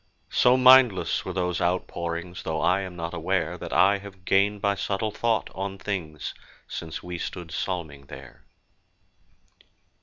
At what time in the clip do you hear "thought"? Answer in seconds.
5.11-5.51